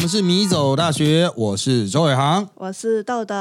[0.00, 3.34] 们是米走大学，我是周伟航，我是豆豆。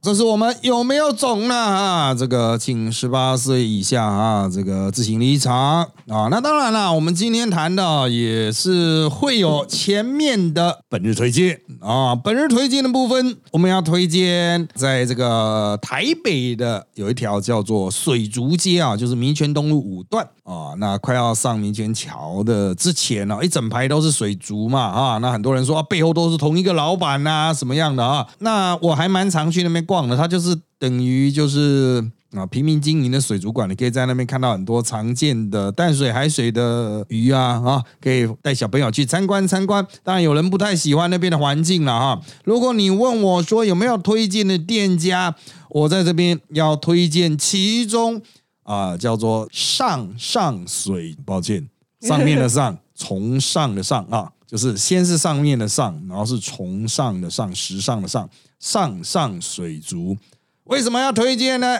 [0.00, 1.54] 这是我们有没有种呢？
[1.54, 6.28] 啊，这个请十八岁以下啊，这个自行离场啊。
[6.30, 12.14] 那当然了，我们今天谈的也是会有前面的本日推荐啊。
[12.14, 20.74] 本日推荐的部分，我们要推荐在这个台北的有一条叫做水竹街啊，就是民权东路五段啊。
[20.78, 25.18] 那快要上民权桥的之前呢，一整排都是水竹嘛啊。
[25.18, 28.26] 那很多人说啊背后都是同一个老板呐，什么样的啊？
[28.38, 30.08] 那我还蛮常去那边逛。
[30.08, 39.86] 的，它就是等于就是啊，平民经营的水族馆，你可以在那边看到很多常见的淡水海水的鱼啊啊，可以带小朋友去参观参观。
[40.02, 42.20] 当然有人不太喜欢那边的环境了哈。
[42.44, 45.34] 如果你问我说有没有推荐的店家，
[45.70, 48.20] 我在这边要推荐其中
[48.64, 51.68] 啊，叫做上上水，抱歉，
[52.02, 58.28] 上面的上，从上的上啊，就是先是上面的上，然后是从上的上，时尚的上。
[58.60, 60.16] 上上水族
[60.62, 61.78] 为什么要推荐呢？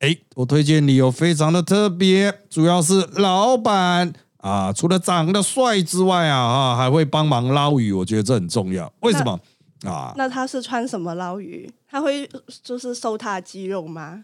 [0.00, 8.92] 哎，我推荐理由非常的特别，主要是老板啊，除了长得帅之外啊，啊，还会帮忙捞鱼，我觉得这很重要。
[9.00, 9.40] 为什么
[9.84, 10.12] 啊？
[10.16, 11.70] 那他是穿什么捞鱼？
[11.88, 12.28] 他会
[12.62, 14.22] 就是收他的肌肉吗？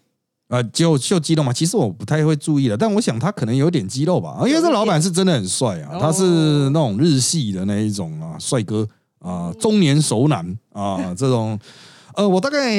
[0.49, 1.51] 呃，就秀肌肉嘛。
[1.51, 8.87] 其实我不太会注意了，但我想他可能有点肌肉吧，因为这老板是真的很帅啊，他是那种日系的那一种啊，帅哥
[9.21, 11.59] 啊，中年熟男啊，这种。
[12.15, 12.71] 呃，我大概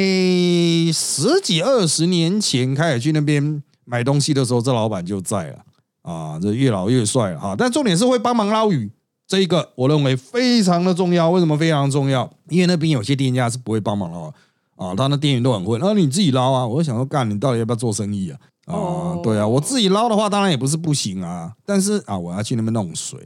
[0.92, 5.60] 十几二十年前开始去那边买东西的时候，这老板就在了
[6.04, 7.56] 啊，这越老越帅哈。
[7.58, 8.92] 但重点是会帮忙捞鱼，
[9.28, 11.30] 这一个我认为非常的重要。
[11.30, 12.32] 为什么非常重要？
[12.50, 14.34] 因为那边有些店家是不会帮忙捞
[14.76, 16.68] 啊，他那店员都很混，那你自己捞啊。
[16.68, 18.40] 我就想说，干，你到底要不要做生意啊？
[18.66, 21.52] 啊，对啊，我自己捞的话，当然也不是不行啊。
[21.66, 23.20] 但是啊，我要去那边弄水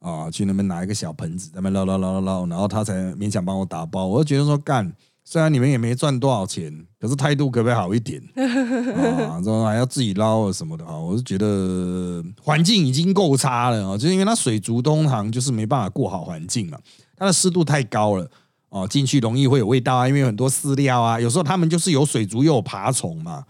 [0.00, 4.06] 啊，去那边拿一个小盆子，那边捞捞捞捞捞，然后他才勉强帮我打包。
[4.06, 4.92] 我就觉得说，干。
[5.26, 9.40] 虽然你们也没赚多少钱，可是态度可不可以好一点 啊？
[9.42, 10.98] 后还要自己捞什么的啊？
[10.98, 16.78] 我是觉得环境已经够差了啊，就是因为它水族通常就是没办法过好环境嘛，
[17.16, 18.30] 它的湿度太高了
[18.68, 23.42] 哦，进去容易会有味道啊，因为有很多饲料啊，有时候他们就是有水族又有爬虫嘛，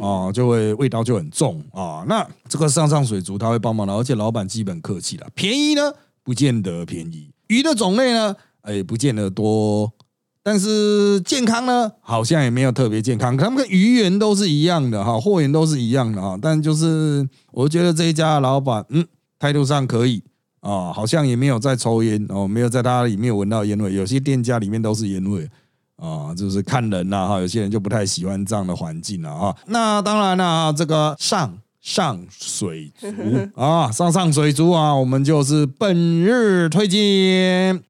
[0.00, 2.04] 哦，就会味道就很重啊。
[2.08, 9.92] 那这个上上水族他会帮忙的，而且老板基本客气了，便宜呢不见得便宜，鱼的种类呢哎不见得多。
[10.50, 13.36] 但是健康呢，好像也没有特别健康。
[13.36, 16.38] 他们跟鱼源都是一样的哈，货源都是一样的哈。
[16.40, 19.06] 但就是我觉得这一家老板，嗯，
[19.38, 20.22] 态度上可以
[20.60, 23.92] 啊，好像也没有在抽烟哦，没有在他里面闻到烟味。
[23.92, 25.46] 有些店家里面都是烟味
[25.96, 27.38] 啊，就是看人呐哈。
[27.40, 29.54] 有些人就不太喜欢这样的环境了哈。
[29.66, 33.06] 那当然了，这个上上水族
[33.54, 37.82] 啊，上上水族啊，我们就是本日推荐。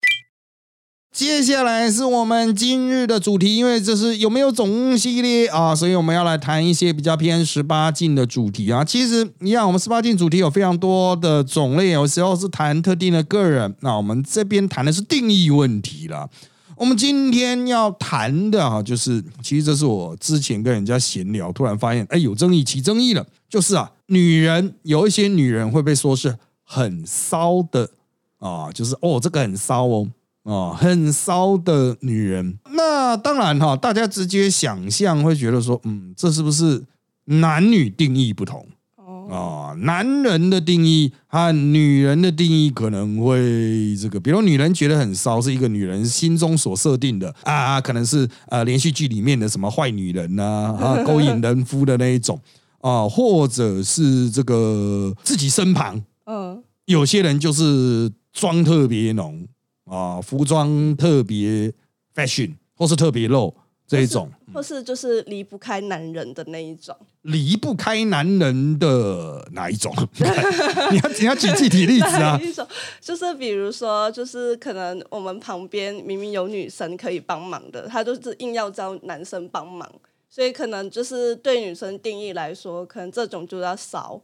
[1.10, 8.84] 接下来是我们今日的主题，因为这是有没有种系列啊，所以我们要来谈一些比较偏十八禁的主题啊。
[8.84, 16.28] 其实一样，我们十八禁主题有非常多的种类，有时候是谈特定的个人，那我们这边谈的是定义问题了。
[16.76, 23.26] 我们今天要谈的啊，就是其实这是我之前跟人家闲聊，突然发现，哎，有争议，起争议了。
[23.48, 27.90] 就是啊，女人有一些女人会被说是很骚的
[28.38, 30.08] 啊，就是哦，这个很骚哦。
[30.48, 36.82] 哦，很骚的女人，那当然哈，大家直接想象会觉得说，嗯，这是不是
[37.26, 38.66] 男女定义不同？
[38.96, 52.40] 哦，男人的定义和女人的定义可能会这个，比如女人觉得很骚，是一个女人心中所设定的啊，可能是呃连续剧里面的什么坏女人呐，啊 勾引人夫的那一种
[52.80, 59.46] 啊，或者是这个自己身旁，嗯，有些人就是妆特别浓。
[59.88, 61.72] 啊，服装特别
[62.14, 63.54] fashion，或是特别露
[63.86, 69.94] 这一种，或是就是离不开男人的那一种，离不开男人的哪一种？
[70.92, 72.38] 你要你要举具体例子啊？
[72.42, 72.66] 一种
[73.00, 79.90] 就是比如说，就是可能我们旁边明明有女生可以帮忙的，他就是硬要招男生帮忙，
[80.28, 84.20] 所以可能就是对女生定义来说，可能这种就要少。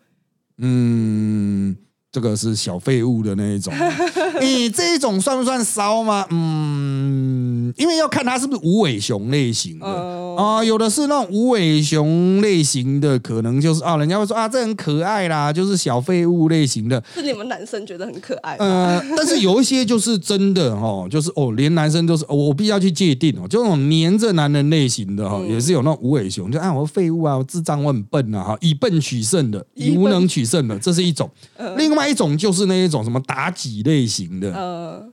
[0.59, 1.75] 嗯。
[2.15, 3.75] 这个是小废物的那一种，
[4.41, 6.25] 你这一种算不算骚吗？
[6.31, 9.87] 嗯，因为要看他是不是无尾熊类型的
[10.37, 18.55] 啊，有的是那种无尾熊类型的，可能就是啊，人家会说啊，这很可爱啦，就是小废物类型的，是你们男生觉得很可爱。
[18.59, 31.29] 呃，但是有一些就是真的哦，就是哦，连男生都是，我必须要去界定哦，就那种黏着男人类型的哈，也是有那种无尾熊，就啊，我废物啊，我智障，我很笨啊，哈，以笨取胜的，以无能取胜的，这是一种。
[31.77, 32.04] 另外。
[32.09, 34.53] 一种就是那一种什么妲己类型的，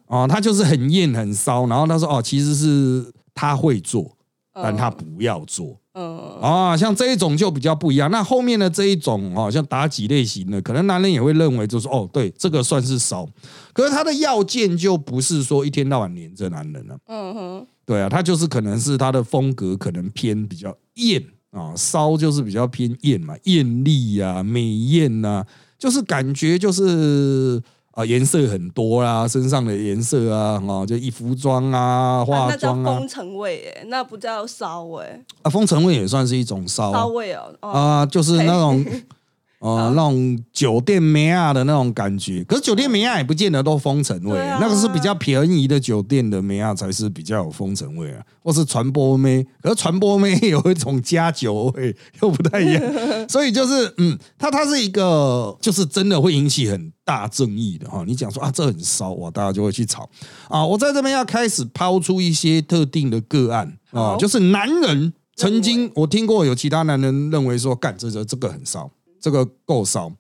[0.07, 4.15] 哦，他就是很艳很骚，然后他说哦，其实是他会做，
[4.53, 5.77] 但他不要做。
[5.93, 8.09] 嗯啊，像这一种就比较不一样。
[8.09, 13.27] 那后面的这一种哦，像妲己类型的，可能男人也会认为就是哦，对，这个算是骚。
[13.73, 16.97] 可是他的要件就不是说一天到晚黏着男人了。
[17.07, 21.21] 嗯哼，对啊，他就是可能是他的风格可能偏比较艳
[21.51, 25.45] 啊，骚就是比较偏艳嘛，艳丽呀、美艳呐、
[25.81, 27.59] 就是感觉就是
[27.93, 32.99] 啊颜色很多啦，身上的颜色啊，哦，就一服装啊、啊化那叫妆啊。
[32.99, 37.51] 风，尘味哎，那不叫骚哎，啊，风尘味也算是一种骚啊骚味哦。
[37.61, 38.85] 哦，啊，就是那种
[39.61, 42.43] 呃那种酒店梅亚的那种感觉。
[42.43, 49.45] 可是酒店梅亚也不见得都风尘味，啊那个是比较便宜的酒店的梅亚才是比较有风尘味啊，或是传播妹。
[49.61, 52.83] 可是传播妹有一种加酒味， 又不太一样。
[53.29, 58.03] 所以就是嗯，它它是一个就是真的会引起很大争议的哈。
[58.05, 60.09] 你讲说啊这很骚哇，大家就会去吵
[60.49, 60.65] 啊。
[60.65, 65.13] 我在这边要开始抛出一些特定的个案啊，就是男人。
[65.37, 70.11] 曾经我听过有其他男人认为说，干这这这个很骚，这个够少。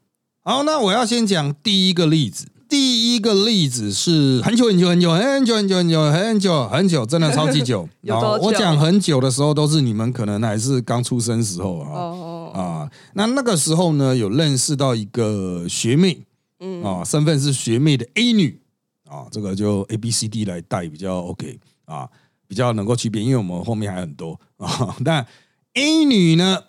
[0.43, 2.47] 好，那我要先讲第一个例子。
[2.69, 7.89] 第一个例子是很久很久很久很久很久很久很久很久，真的超级久。
[7.99, 11.89] 有多久啊我讲很久的时候，都是你们可能还是刚出生时候啊。
[11.91, 16.25] 哦哦，啊，那那个时候呢，有认识到一个学妹
[16.61, 18.57] 嗯啊，身份是学妹的 A 女
[19.05, 22.07] 啊，这个就 A B C D 来带比较 OK 啊，
[22.47, 24.95] 比较能够区别，因为我们后面还很多啊。
[25.03, 25.27] 但
[25.73, 26.63] A 女呢，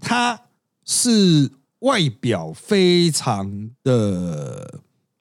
[0.00, 0.40] 她
[0.84, 1.50] 是
[1.82, 4.80] 外表非常的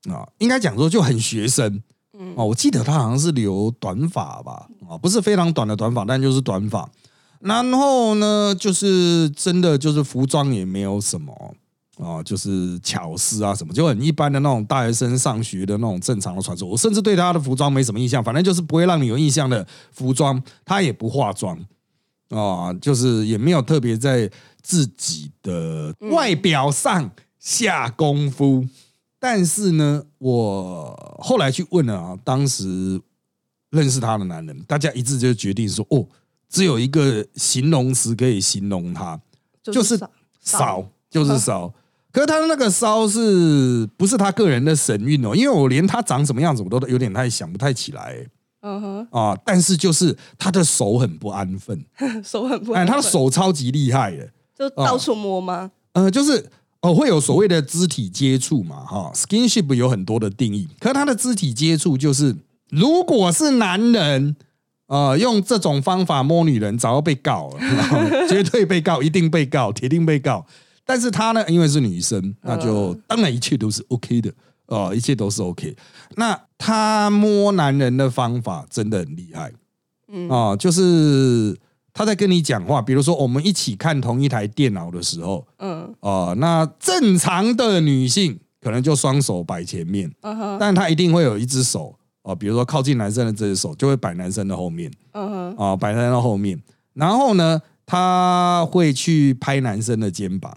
[0.09, 1.81] 啊，应该讲说就很学生。
[2.17, 6.87] 嗯哦，我记得他好像是留短发吧，啊，不是非常短的短发，但就是短发。
[7.39, 11.33] 然后呢，就是真的就是服装也没有什么
[11.97, 16.63] 啊，就是巧思啊什么，就很一般的那种大学生上学的那种正常的穿着。
[16.63, 20.39] 我甚至对他的服装没什么印象，反正就是不会让你有印象的服装。
[20.63, 21.57] 他也不化妆
[22.29, 24.29] 啊，就是也没有特别在
[24.71, 28.65] 自己的外表上下功夫。
[29.19, 33.01] 但是呢，我后来去问了啊，当时
[33.69, 36.07] 认识他的男人，大家一致就决定说，哦，
[36.47, 39.19] 只有一个形容词可以形容他，
[39.61, 40.09] 就是骚
[40.39, 41.73] 骚，就是骚。
[42.13, 45.35] 可是他的那个骚是不是他个人的神韵哦？
[45.35, 48.25] 因为我连他长什么样子我都有点太想不太起来
[48.61, 49.37] 嗯哼，啊。
[49.45, 51.85] 但是就是他的手很不安分，
[52.23, 54.27] 手很不哎，安分，他的手超级厉害的，
[54.69, 55.71] 就到处摸吗？
[55.93, 56.49] 呃，就是
[56.81, 62.35] 哦，会有所谓的肢体接触嘛，哈，skinship 有很多的定义，可是他的肢体接触就是，
[62.69, 64.35] 如果是男人。
[64.87, 67.59] 呃，用这种方法摸女人，早要被告了，
[68.27, 70.45] 绝对被告，一定被告，铁定被告。
[70.85, 74.29] 但是她呢，因为是女生， 那就当然一切都是 OK 的，
[74.65, 75.73] 哦、一切都是 OK。
[76.17, 79.53] 那她摸男人的方法真的很厉害，
[80.09, 81.57] 嗯啊、就是
[81.93, 85.93] 她在跟你讲话，比如说我们一起看同一台电脑的时候，嗯。
[85.99, 90.57] 啊，那正常的女性可能就双手摆前面，嗯哼。
[90.59, 95.57] 但她一定会有一只手哦、比如说靠近男生的这只手就会摆男生的后面嗯哼。
[95.57, 96.61] 啊，摆男生的后面，
[96.93, 100.55] 然后呢，她会去拍男生的肩膀，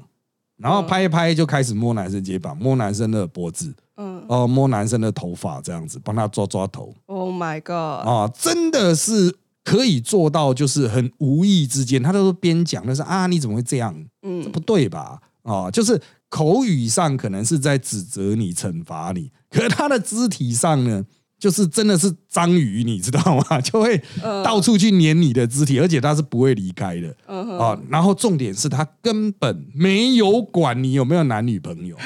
[0.59, 4.23] 然后拍一拍就开始摸男生肩膀，摸男生的脖子，嗯。
[4.29, 13.93] 哦、摸男生的头发，这样子帮他抓抓头，Oh my god，啊，真的是可以做到，就是很无意之间，他都是边讲，但是啊，你怎么会这样？
[14.23, 15.19] 这嗯不对吧？
[15.43, 21.05] 啊，就是口语上可能是在指责你、惩罚你，可是他的肢体上呢，
[21.39, 23.61] 就是真的是章鱼，你知道吗？
[23.63, 24.01] 就会
[24.43, 27.15] 到处去黏你的肢体，而且他是不会离开的
[27.59, 27.79] 啊。
[27.89, 31.97] 然后重点是他根本没有管你有没有男女朋友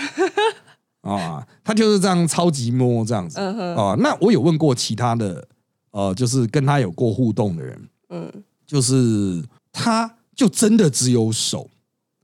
[1.03, 3.95] 啊，他就是这样超级摸这样子啊。
[3.99, 5.47] 那我有问过其他的
[5.91, 8.33] 呃，就是跟他有过互动的人，嗯
[8.67, 9.43] 就是
[9.73, 11.69] 他就真的只有手。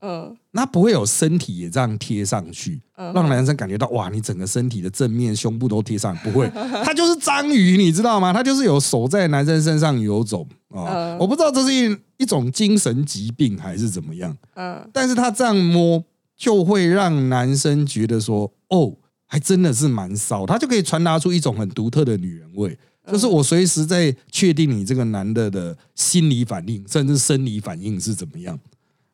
[0.01, 6.47] 嗯那不会有身体也这样贴上去，嗯让男生感觉到哇，你整个身体的正面、胸部都贴上，不会，
[6.83, 8.31] 他就是章鱼，你知道吗？
[8.31, 16.03] 他就是有手在男生身上游走啊，嗯我不知道这是一一种精神疾病还是怎么样，嗯但是他这样摸
[16.37, 18.93] 就会让男生觉得说，哦，
[19.25, 22.77] 还真的是蛮骚，他就可以传达出一种很独特的女人味。
[23.11, 28.59] 就是我随时在确定你这个男的的心理反应，甚至生理反应是怎么样。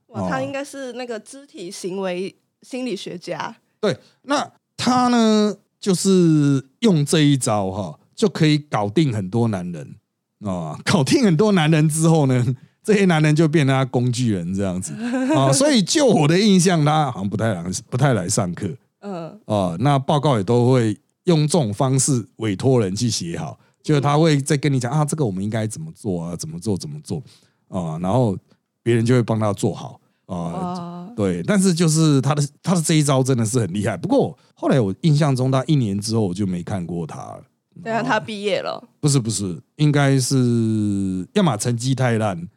[0.08, 0.42] 哇，他哦。
[0.42, 9.96] 应该是那个肢体行为心理学家，对，那他呢，就是用这一招哈，就可以搞定很多男人
[10.44, 14.94] 啊、搞定很多男人之后呢，这些男人就变成他工具人这样子。
[15.36, 18.68] 啊、所以就我的印象，他好像不太来不太来上课
[19.02, 19.40] 嗯。
[19.46, 27.22] 啊、那报告也都会用这种方式委托人去写好，就是他会再跟你讲啊，这个我们应该怎么做啊，怎么做怎么做
[27.68, 28.38] 啊，然后
[28.84, 30.36] 别人就会帮他做好啊。
[30.36, 33.98] 哦，对，但是就是他的他的这一招真的是很厉害。
[33.98, 37.44] 不过后来我印象中，他一年之后我就没看过他了。
[37.84, 42.48] 对啊，他毕业了，不是不是，应该是要么成绩太烂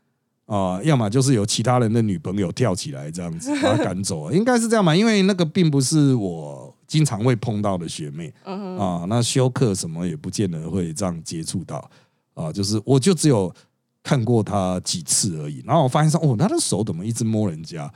[0.47, 4.95] 啊、要么就是有其他人的女朋友跳起来这样子把他赶走，应该是这样嘛？
[4.95, 11.91] 因为那个并不是我经常会碰到的学妹啊，那修课什么也不见得会这样接触到
[12.35, 13.55] 啊，就是我就只有
[14.03, 17.91] 看过她几次而已，然后我发现说，哦，她的手怎么一直摸人家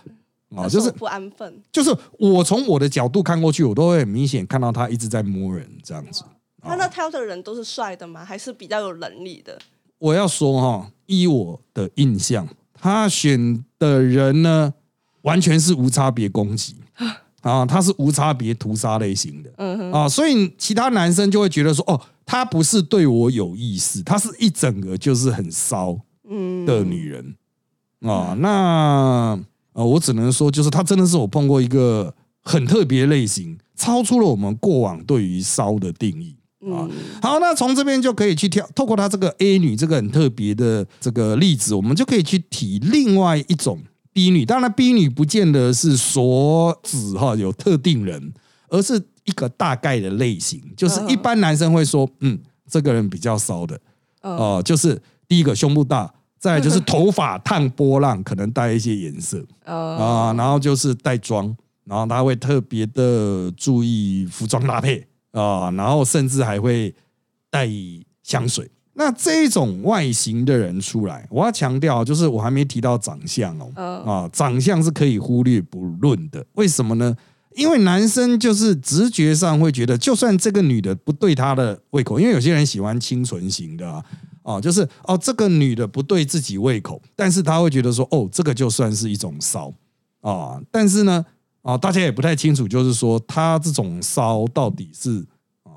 [0.54, 0.68] 啊？
[0.68, 6.25] 就是不安分，就是我从我的角度看过去，我都会很明显看到她一直在摸人这样子。
[6.61, 8.25] 他那挑的人都是帅的吗？
[8.25, 9.59] 还是比较有能力的？
[9.99, 14.75] 我要说哈，依我的印象，他选的人呢，
[15.23, 16.76] 完全是无差别攻击
[17.42, 19.50] 啊，他是无差别屠杀类型的。
[19.57, 26.66] 嗯哼，啊，所以其他男生就会觉得说，哦，他不是对我有意思，他是一整个就是很骚嗯。
[26.66, 27.35] 的女人。
[28.00, 28.37] 啊。
[28.38, 29.38] 那
[29.73, 36.35] 呃，我只能说，就是她真的是我碰过一个很特别类型，超出了我们过往对于骚的定义。
[36.73, 36.90] 啊嗯，
[37.23, 43.78] 好，那从这边就可以去跳，透过她这个 A 女这个很特别的这个例子，我们就可以去提另外一种
[44.18, 44.44] B 女。
[44.44, 48.32] 当然，B 女不见得是所指哈有特定人，
[48.68, 52.37] 而是一个大概的类型，就是一般男生会说，嗯，
[52.68, 53.80] 这个人比较骚的
[54.22, 66.92] 嗯哦、就是第一个胸部大，再来就是 头发烫波浪，可能带一些颜色呃，啊，然后就是带妆，然后他会特别的注意服装搭配啊，然后甚至还会
[67.50, 67.68] 带
[68.25, 68.68] 香水。
[69.00, 76.45] 那这种外形的人出来，我要强调，就是我还没提到长相哦，嗯啊，长相是可以忽略不论的。
[76.55, 77.17] 为什么呢？
[77.55, 84.05] 因为男生就是直觉上会觉得，就算这个女的不对他的胃口，因为有些人喜欢清纯型的啊，
[84.43, 89.73] 哦，就是哦，这个女的不对自己胃口，但是他会觉得说，哦，这个就算是一种骚
[90.23, 90.61] 啊。
[90.73, 91.25] 但是呢，
[91.62, 95.25] 啊，大家也不太清楚，就是说他这种骚到底是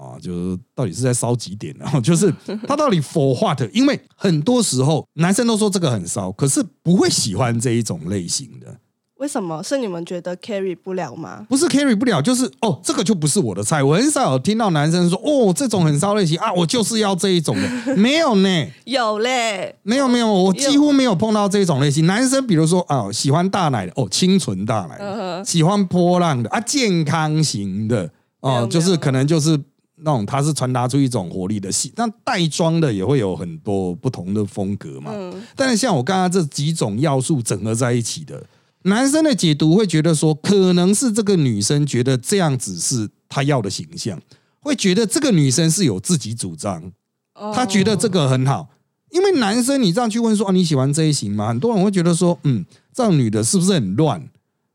[0.01, 1.85] 啊，就是到底是在烧几点呢？
[2.01, 2.33] 就是
[2.67, 3.61] 他到底 for what？
[3.71, 8.77] 因为很多时候男生都说这个很骚，可是不会喜欢这一种类型的。
[9.17, 11.45] 为什么是你们觉得 carry 不了吗？
[11.47, 13.83] 不是 carry 不了，就是哦，这个就不是我的菜。
[13.83, 22.07] 我很少有听到男生说哦，这种很骚类型啊，我就是要这一种的， 没有呢，有嘞，没有没有，我几乎没有碰到这种类型。
[22.07, 29.55] 男生比如说啊，喜欢大奶的哦，清纯大奶喜欢波浪的啊，健康型的哦，就是可能就是
[30.03, 31.91] 那种他是传达出一种活力的戏。
[31.95, 35.11] 那带妆的也会有很多不同的风格嘛。
[35.13, 38.43] 嗯但是像我刚刚这几种要素整合在一起的，
[38.83, 44.19] 男生的解读会觉得说，可能是这个女生觉得这样子是她要的形象，
[44.59, 46.91] 会觉得这个女生是有自己主张，
[47.35, 48.69] 哦她觉得这个很好。
[49.11, 51.49] 因为男生你这样去问说啊，你喜欢这一型吗？
[51.49, 54.25] 很多人会觉得说，嗯，这样女的是不是很乱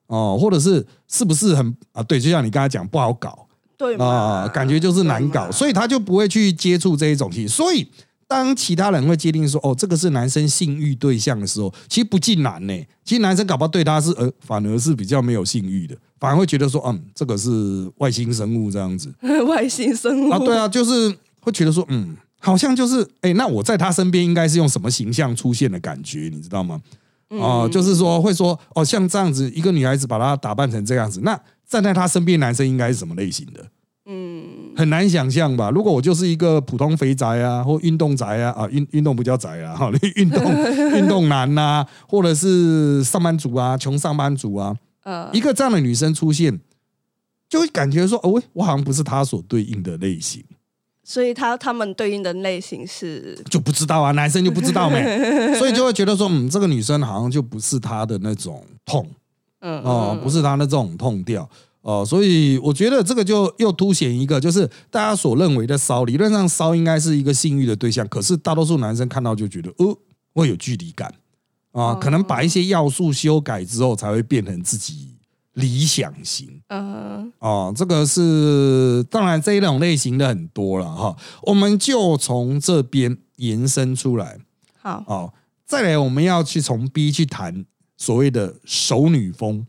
[0.08, 2.02] 哦，或者是是不是很啊？
[2.02, 3.45] 对，就像你刚才讲不好搞
[3.76, 7.46] 对嘛啊，感觉就是难搞，所以他就不会去接触这一种戏。
[7.46, 7.86] 所以
[8.26, 12.86] 当其他人会界定说，哦，这个是男生性欲对象的时候，其实不尽然呢。
[13.04, 19.12] 其实男生搞不好对他是呃，反而是比较没有性欲的，反而会觉得说，嗯，这个是外星生物这样子。
[19.46, 26.80] 外星生物啊，对啊，就是会觉得说，嗯，好像就是，哎、那我在他身边应该是用什么形象出现的感觉，你知道吗？
[27.28, 33.66] 哦、就是说会说，哦，像这样子一个女孩子把她打扮成这样子，那站在他身边男生应该是什么类型的？
[34.08, 35.68] 嗯，很难想象吧？
[35.70, 40.42] 如果我就是一个普通肥宅啊，或运动宅啊，啊，运运动不叫宅啊，哈， 运动
[40.96, 46.60] 运动男呐、或者是上班族啊，穷上班族啊，呃一个这样的女生出现，
[47.48, 50.44] 就会感觉说，哦，喂，我好像不是她所对应的类型。
[51.08, 55.00] 所以他他们对应的类型是就不知道啊，男生就不知道没，
[55.56, 59.08] 所以就会觉得说，嗯，这个女生好像就不是他的那种痛
[59.66, 61.48] 嗯哦，不是他的这种痛调。
[61.82, 69.96] 哦，所以我觉得这个就又凸显一个，就是大家所认为的骚，理论上骚应该是一个性欲的对象，可是大多数男生看到就觉得，哦，
[70.34, 71.12] 会有距离感。
[71.72, 75.14] 啊，可能把一些要素修改之后，才会变成自己
[75.52, 76.60] 理想型。
[76.68, 77.32] 嗯。
[77.38, 84.38] 哦，这个是当然这一种类型的很多了哈，我们就从这边延伸出来。
[84.80, 85.04] 好。
[85.06, 85.32] 哦。
[85.66, 87.64] 再来，我们要去从 B 去谈
[87.96, 89.66] 所谓的熟女风。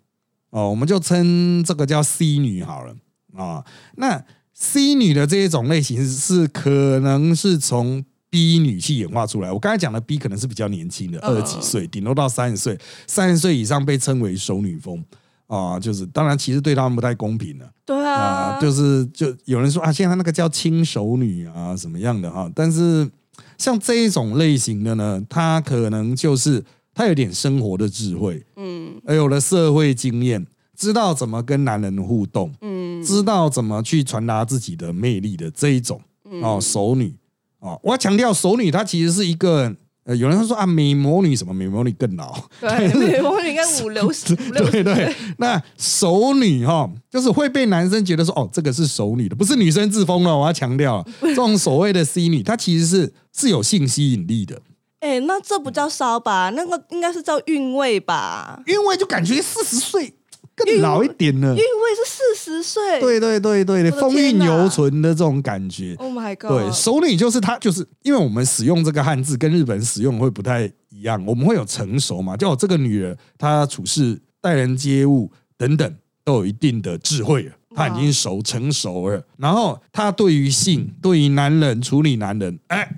[0.50, 2.96] 哦，我们就称这个叫 C 女好了。
[3.36, 3.64] 啊、
[3.98, 9.52] 那 C 女的这一种类型是可能是从 B 女去演化出来。
[9.52, 11.22] 我刚才讲的 B 可能是比较年轻的，嗯。
[11.22, 15.04] 二十几岁，顶多到三十岁，三十岁以上被称为熟女风。
[15.48, 17.70] 啊，就是当然其实对他们不太公平了。
[17.86, 23.10] 对啊，啊，就是就有人说啊，现在那个叫轻熟女啊什么样的哈，但是
[23.58, 26.62] 像这一种类型的呢，她可能就是
[26.98, 30.44] 她有点生活的智慧，嗯而有了社会经验，
[30.76, 37.14] 知道怎么跟男人互动，嗯知道怎么去传达自己的魅力的这一种嗯哦，熟女。
[37.60, 39.72] 哦，我要强调熟女，她其实是一个
[40.06, 50.36] 呃，有人会说啊，美魔女什么美魔女更老，对， 美魔女应该五六十 五六十对对，那熟女哈、就是会被男生觉得说哦，这个是熟女的，不是女生自封了。
[50.36, 54.60] 我要强调，这种所谓的 C 女，她其实是是有性吸引力的，
[55.00, 56.50] 哎、那这不叫骚吧？
[56.56, 58.62] 那个应该是叫韵味吧？
[58.66, 60.14] 韵味就感觉四十岁
[60.56, 61.56] 更老一点了韵。
[61.56, 63.00] 味是四十岁。
[63.00, 65.96] 对对对对对，风韵犹存的这种感觉。
[66.00, 66.50] ，Oh my god！
[66.50, 79.24] 对，熟女就是她，就是因为我们使用这个汉字跟日本使用会不太一样，我们会有成熟嘛，就有这个女人她处事、待人接物等等都有一定的智慧了，她已经熟成熟了。
[79.38, 82.98] 然后她对于性、对于男人处理男人，哎，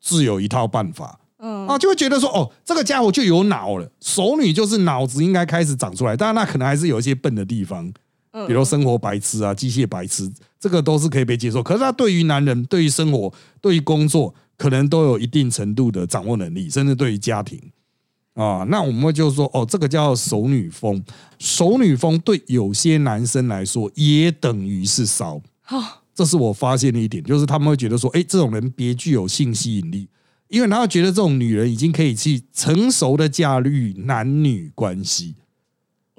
[0.00, 1.20] 自有一套办法。
[1.46, 3.88] 嗯啊，就会觉得说，哦，这个家伙就有脑了。
[4.00, 7.92] 熟女就是脑子应该开始长出来，当然那可能还是有一些笨的地方，
[8.32, 11.62] 嗯比如生活白痴啊、机械白痴，这个都是可以被接受。
[11.62, 17.60] 可是他对于男人、对于生活、对于工作，可能都有一定程度的掌握能力，甚至对于家庭
[18.34, 21.02] 啊，那我们会就说，哦，这个叫熟女风。
[21.38, 25.40] 熟女风对有些男生来说，也等于是骚。
[25.62, 30.08] 好，这是我发现的一点，就是他们会觉得说，哎，这种人别具有性吸引力，
[30.48, 35.34] 因为他会觉得这种女人已经可以去成熟的驾驭男女关系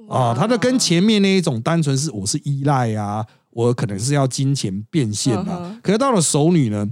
[0.10, 6.88] 啊，他的跟前面那一种单纯是我是依赖啊，我可能是要金钱变现啊可是到了熟女呢，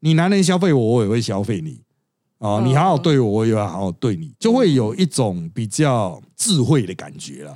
[0.00, 1.80] 你男人消费我，我也会消费你。
[2.38, 7.52] 啊，你好好对我，我也要好好对你，就会有一种比较智慧的感觉了。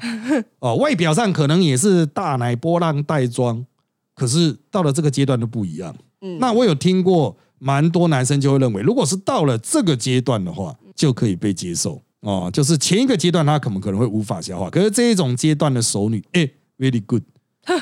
[0.58, 3.64] 哦，外表上可能也是大奶波浪带妆，
[4.12, 5.94] 可是到了这个阶段都不一样。
[6.20, 12.50] 嗯那我有听过蛮多男生就会认为，如果是到了这个阶段的话，就可以被接受哦。
[12.52, 16.40] 就是前一个阶段他可能可能会无法消化，可是这一种阶段的熟女，哎、
[16.78, 17.22] r e a l l y good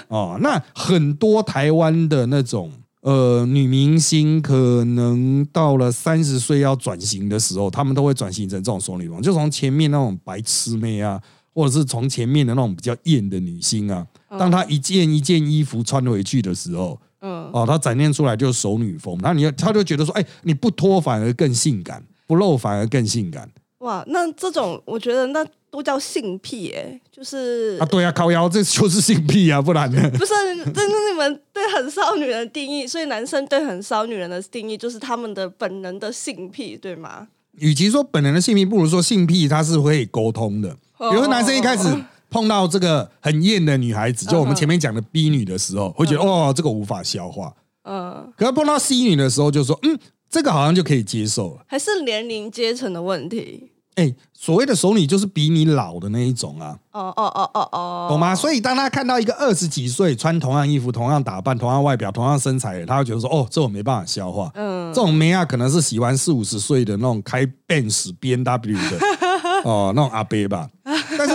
[0.08, 0.38] 哦。
[0.42, 11.20] 那很多台湾的那种呃女明星，可能到了三十岁要转型的时候，他们都会转型成这种熟女风，就从前面那种白痴妹啊。
[11.52, 14.06] 或者是从前面的那种比较艳的女星啊，
[14.38, 27.86] 当她一件一件衣服穿回去的时候，嗯，哦，他展现出来就是熟女风，那你他就觉得说，哎，你不脱反而更性感，不露反而更性感哇，那这种我觉得那都叫性癖哎、就是啊！
[27.86, 30.02] 对啊，靠腰这就是性癖啊，不然呢？
[30.18, 30.32] 不是，
[30.74, 37.28] 这是你们对很骚女人的定义，所以男生对很骚女人的定义就是他们的本能的性癖，对吗？
[37.52, 40.70] 与其说本能的性癖，不如说性癖，它是会沟通的。
[40.98, 41.84] 比如说男生一开始
[42.30, 47.52] 碰到这个很艳的女孩子，就我们前面讲的 B 女的时候，会觉得哦，这个无法消化。
[47.84, 49.98] 嗯，可是碰到 C 女的时候，就说嗯，
[50.30, 51.62] 这个好像就可以接受了。
[51.66, 53.72] 还是年龄阶层的问题。
[53.96, 56.78] 哎，所谓的熟女就是比你老的那一种啊。
[56.92, 58.34] 哦哦哦哦哦，懂吗？
[58.34, 68.98] 所以当他看到一个二十几岁穿同样衣服、同样打扮、同样外表、同样身材的，他会觉得说：“哦，这我没办法消化。”嗯这种妹啊，可能是喜欢四五十岁的那种开 Benz、B N W 的
[69.64, 70.68] 哦，那种阿伯吧。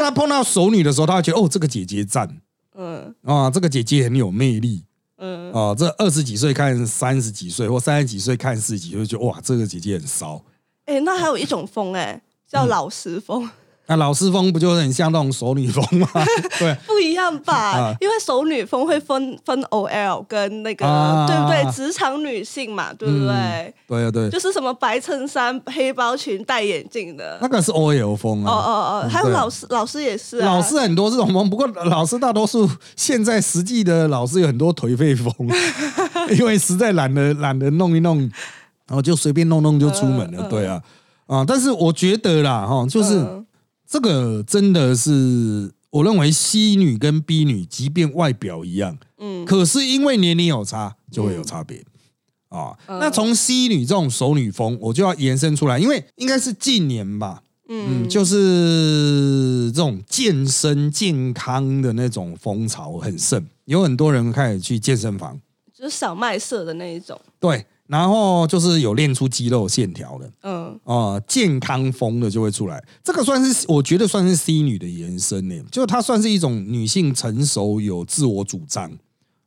[0.05, 2.29] 他碰到熟女的时候，他会觉得：“哦，这个姐姐赞
[2.75, 4.83] 嗯啊，这个姐姐很有魅力
[5.17, 10.43] 嗯，啊。”这二十几岁看三十几岁，或三十几岁看四十几岁，就觉得哇，这个姐姐很骚。
[10.85, 13.49] 哎、那还有一种风哎、叫老实风，
[13.87, 16.07] 那老师风不就很像那种熟女风吗？
[16.57, 16.75] 对。
[16.87, 17.53] 不一样吧？
[17.77, 21.71] 啊因为熟女风会分分 OL 跟那个、啊对不对？
[21.71, 23.73] 职场女性嘛，对不对？
[23.87, 27.37] 对啊，对，就是什么白衬衫、黑包裙、戴眼镜的。
[27.41, 28.51] 那个是 OL 风啊。
[28.51, 28.71] 哦哦
[29.05, 35.31] 哦，还有老师，老师也是、啊，老师很多这种风，不过老师大多数现在实际的老师有很多颓废风，
[36.37, 38.17] 因为实在懒得懒得弄一弄，
[38.87, 40.81] 然后就随便弄弄就出门了，对啊
[41.27, 41.43] 啊！
[41.47, 43.44] 但是我觉得啦，哈，就是嗯
[43.87, 49.45] 这个真的是，我认为 C 女跟 B 女，即便外表一样，嗯。
[49.45, 51.83] 可是因为年龄有差，就会有差别。
[52.49, 52.99] 啊，嗯。
[52.99, 65.39] 那从 C 女这种熟女风，我就要延伸出来，因为应该是近年吧，嗯，就是这种健身健康的那种风潮很盛，有很多人开始去健身房，
[65.73, 70.79] 就是小麦色的那一种，对，然后就是有练出肌肉线条的，嗯。
[70.83, 72.83] 啊、健康风的就会出来。
[73.03, 78.91] 这个算是我觉得算是 C 女的延伸呢，就它算是一种女性成熟有自我主张。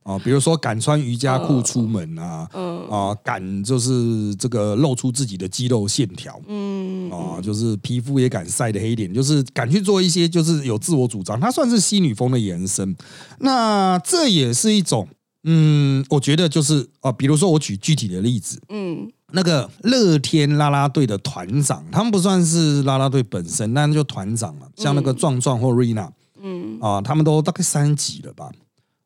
[0.04, 2.88] 啊、比如说敢穿瑜伽裤出门啊，嗯。
[2.88, 12.96] 啊、敢就是这个露出自己的肌肉线条，嗯嗯啊，就是皮肤也敢晒的黑一点，就是敢去做一些就是有自我主张，它算是 C 女风的延伸。
[13.40, 15.06] 那这也是一种，
[15.44, 26.10] 嗯，我觉得就是啊，比如说我举具体的例子，嗯那个乐天啦啦队的团长，他们不算是啦啦队本身，但就团长嘛，像那个壮壮或瑞娜
[26.42, 28.50] 嗯啊，他们都大概三级了吧。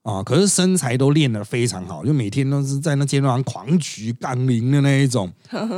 [0.03, 5.33] 啊，可是身材都练得非常好，就每天都是在那街道上狂举杠铃的那一种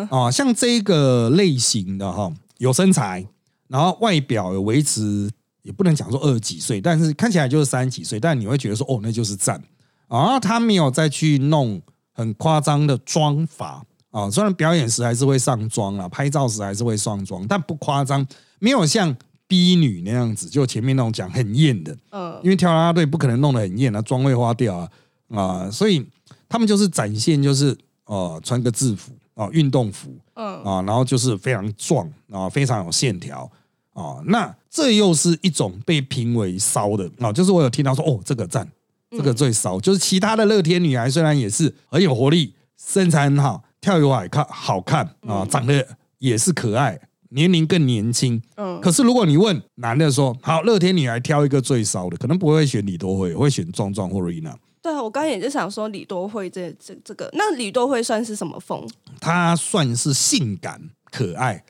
[0.09, 0.31] 啊。
[0.31, 3.27] 像这个类型的哈，有身材，
[3.69, 9.63] 然后外表有维持，也不能讲说二十几岁，但是看起来就是三十几岁，但你会觉得说哦，那就是赞
[10.09, 10.39] 啊。
[10.41, 11.81] 他没有再去弄
[12.13, 18.27] 很夸张的妆法啊，虽然表演时还是会上妆啊，拍照时还是会上妆，但不夸张，
[18.59, 21.97] 没有像 B 女那样子，就前面那种讲很艳的。
[22.11, 24.91] 嗯因为跳啦啦队不可能弄得很艳啊，妆会花掉啊
[25.31, 26.07] 啊、所以
[26.49, 33.51] 他们就是展现就是呃穿个制服啊、运动服嗯啊、然后就是非常壮啊、非常有线条
[33.95, 38.69] 啊、那这又是一种被评为骚的啊、就是我有听到说哦这个赞，
[39.17, 45.87] 这个最骚，就是其他的乐天女孩虽然也是很有活力，身材很好，跳舞还看好看啊、长得
[46.19, 47.01] 也是可爱。
[47.31, 54.57] 年龄更年轻，嗯可是如果你问男的说，好，乐天女孩挑一个最骚的，可能不会选李多惠，会选壮壮或瑞娜。
[54.81, 58.89] 对啊，我刚才也就想说李多惠这这这个，那李多惠算是什么风？
[59.21, 61.65] 她算是性感可爱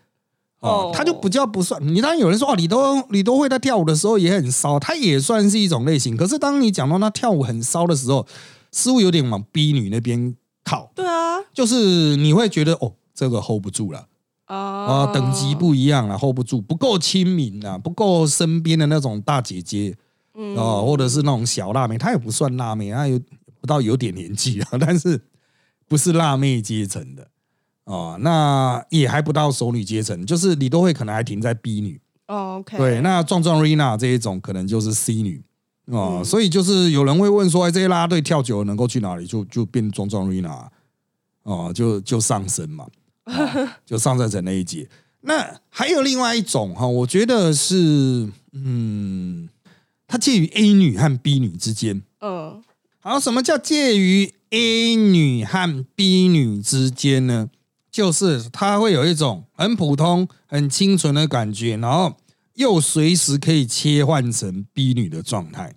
[0.64, 1.81] 哦哦，她就不叫不算。
[1.87, 6.16] 你当然有人说哦，李多李多惠在跳舞的时候也很骚，她也算是一种类型。
[6.16, 8.27] 可是当你讲到她跳舞很骚的时候，
[8.72, 14.07] 似乎有点往 B 女那边靠，对啊，就是你会觉得哦，这个 hold 不住了。
[14.46, 19.96] 啊啊，等级不一样了，hold 不住，不够亲民啊，不够身边的那种大姐姐
[20.37, 23.18] 嗯啊、或者是那种小辣妹，她也不算辣妹，她有
[23.61, 25.20] 不到有点年纪啊， 但是
[25.88, 27.27] 不是辣妹阶层的
[27.85, 35.42] 哦、那也还不到熟女阶层，就是李多惠可能还停在 B 女，哦 OK，对，那壮壮 Rina 这一种可能就是 C 女
[35.87, 39.27] 哦、嗯所以就是有人会问说，哎，这些啦啦队跳久了能够去哪里？
[39.27, 40.66] 就就变壮壮 Rina
[41.42, 42.87] 哦、就就上升嘛。
[43.25, 44.88] 啊 就上升成那一节。
[45.20, 49.49] 那还有另外一种哈，我觉得是嗯，
[50.07, 52.03] 它介于 A 女和 B 女之间。
[52.20, 52.62] 嗯
[53.01, 57.51] 好，什么叫介于 A 女和 B 女之间呢？
[57.95, 62.13] 就是它会有一种很普通、很清纯的感觉，然后
[62.55, 65.73] 又随时可以切换成 B 女的状态。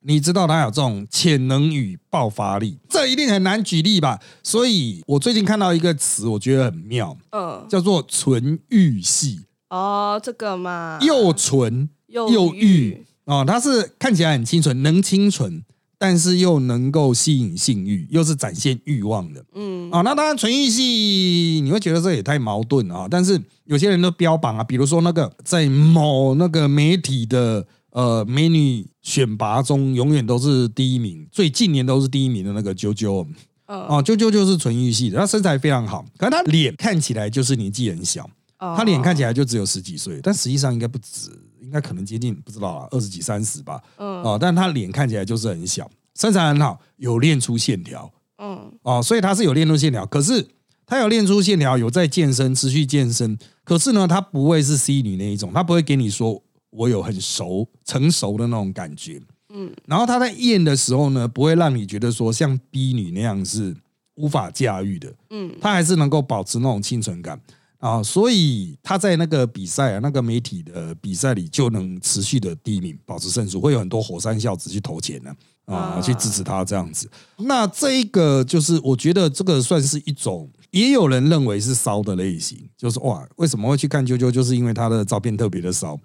[0.00, 4.18] 你知道她有这种潜能与爆发力，这一定很难举例吧？
[4.42, 13.04] 所以我最近看到一个词，我觉得很妙，嗯，叫做纯欲系，哦，这个嘛，又纯又又欲。
[13.26, 15.62] 哦，它是看起来很清纯，能清纯，
[15.98, 23.08] 但是又能够吸引性欲，又是展现欲望的嗯啊、那当然，纯欲系你会觉得这也太矛盾了啊。
[23.10, 33.26] 但是有些人都标榜啊，比如说那个在某那个媒体的呃美女选拔中，永远都是第一名，最近年都是第一名的那个啾啾
[33.66, 38.24] 嗯哦，啾啾就是纯欲系的，她身材非常好，可是她脸看起来就是年纪很小。
[38.60, 41.30] 哦他脸看起来就只有十几岁，但实际上应该不止，
[41.68, 43.78] 应该可能接近不知道啊，二十几三十吧。
[43.98, 50.06] 嗯哦，但他脸看起来就是很小，身材很好，有练出线条嗯哦，所以他是有练出线条。
[50.06, 50.48] 可是
[50.86, 53.38] 他有练出线条，有在健身，持续健身。
[53.64, 59.20] 可是呢，他不会是 C 女那一种，他不会给你说我有很熟成熟的那种感觉。
[59.52, 63.76] 嗯然后他在验的时候呢，不会让你觉得说像 B 女那样是
[64.14, 65.12] 无法驾驭的。
[65.28, 67.38] 嗯他还是能够保持那种清纯感
[67.78, 75.32] 啊，所以他在那个比赛啊，那个媒体的比赛里就能持续的第一名，保持胜数，会有很多火山孝子去投钱呢
[75.66, 77.08] 啊，啊去支持他这样子。
[77.38, 84.30] 那这一个就是我觉得这个算是一种，也有人认为是骚的类型，就是哇，为什么会去看啾啾？
[84.30, 85.98] 就是因为他的照片特别的骚。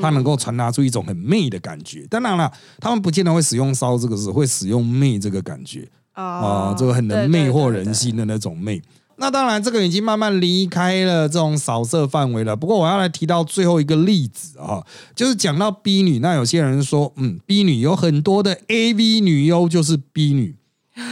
[0.00, 5.88] 他能够传达出一种很媚的感觉，当然了，他们不见得会使用“骚”这个字，会使用“媚”这个感觉。
[6.12, 7.92] 啊、哦，这个很能魅惑人。
[7.92, 8.80] 心的那种魅。
[9.20, 12.56] 那当然，这个已经慢慢离开了这种扫射范围了。
[12.56, 14.82] 不过，我要来提到最后一个例子啊，
[15.14, 20.56] 就是讲到 B 女，那有些人说，嗯，B 女有很多的 AV 女优就是 B 女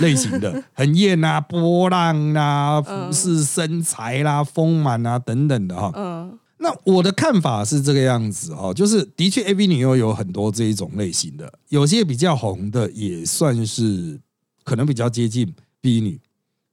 [0.00, 5.92] 类型的， 很艳啊、波浪啊、服饰、身材啦、丰满啊等等的哈。
[5.94, 14.18] 嗯那我的看法是这个样子哈，就是的确 A V 女优有很多这一种类型的，有些比较红的也算是
[14.64, 16.18] 可能比较接近 B 女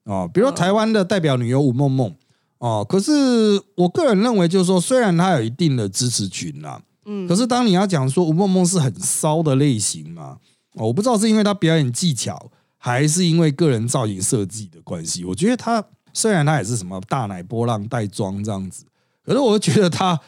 [0.05, 2.15] 哦，比如说台湾的代表女优吴梦梦
[2.57, 10.37] 哦，可是我个人认为就是说，虽然她有一定的支持群啦，嗯，可是当你要讲说吴梦梦是很骚的类型嘛，
[10.75, 18.85] 哦我不知道是因为她表演技巧，还是因为个人造型设计的关系，我觉得她虽然她也是什么大奶波浪带妆这样子。
[19.23, 20.19] 可是我觉得她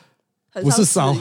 [0.49, 1.15] 很不是骚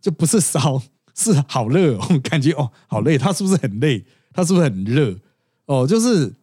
[0.00, 0.80] 就不是骚，
[1.14, 4.02] 是好热、哦，感觉哦好累，她是不是很累？
[4.32, 5.14] 她是不是很热？
[5.66, 6.34] 哦，就是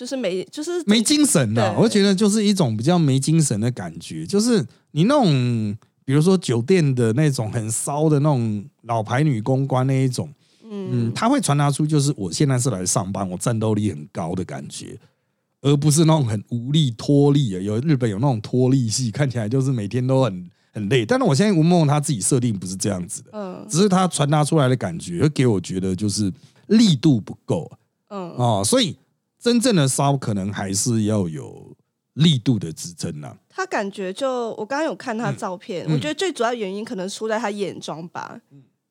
[0.00, 10.32] 就是没就是没精神呐、对我觉得就是一种比较没精神的感觉，就是你那种，比如说酒店的那种很骚的那种老牌女公关那一种，
[10.64, 14.98] 嗯，他会传达出就是我现在是来上班，我战斗力很高的感觉，
[15.60, 17.60] 而不是那种很无力脱力的。
[17.60, 21.04] 有日本有那种脱力系，看起来就是每天都很很累。
[21.04, 26.32] 但是我相信吴梦他自己设定不是这样子的，嗯只是他传达出来的感觉，会给我觉得就是
[26.68, 27.70] 力度不够
[28.08, 28.96] 嗯哦，所以
[29.40, 31.74] 真正的骚可能还是要有
[32.14, 33.36] 力度的支撑呐。
[33.48, 38.40] 他感觉就我刚刚有看他照片，嗯我觉得最主要原因可能出在他眼妆吧，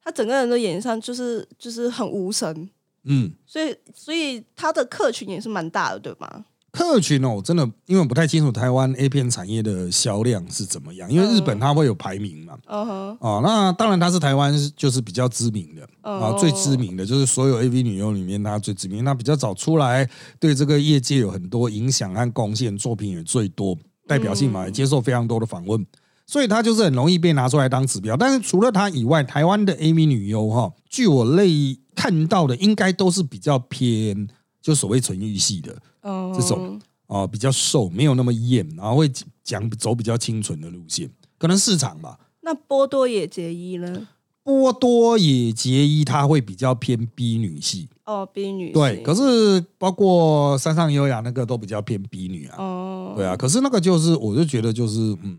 [0.04, 2.70] 他整个人的眼上就是就是很无神，
[3.04, 6.46] 嗯，所以所以他的客群也是蛮大的，对吗？
[6.72, 12.58] 客群哦，我真的因为我不太清楚台湾 A 片产业的销量是怎么样，因为日本它会有排名嘛。
[12.68, 20.08] 哦，那当然它是台湾就是比较知名的啊，哦最知名的就是所有 AV 女优里面它最知名，它比较早出来，
[20.40, 23.78] 对这个业界有很多影响和贡献，作品也最多，
[24.08, 25.84] 代表性嘛，也接受非常多的访问，
[26.28, 28.16] 所以它就是很容易被拿出来当指标。
[28.16, 34.28] 但是除了它以外，台湾的 AV 女优哈，据我类看到的，应该都是比较偏
[34.62, 35.76] 就所谓纯欲系的。
[36.02, 39.12] 嗯，这种哦，比较瘦，没有那么艳，然后会
[39.44, 42.20] 讲走比较清纯的路线，可能市场吧。
[42.42, 44.08] 那波多野结衣呢？
[44.42, 55.38] 波多野结衣她会比较偏 B 女系，哦，B 女对，可是包括山上优雅那个都比较偏 B 女啊，哦，对啊，可是那个就是我就觉得就是嗯，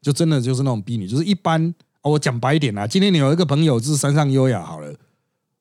[0.00, 4.94] 就真的就是那种 B 女，就是一般、哦、我讲白一点啊，今天你有一个朋友是山上优雅好了，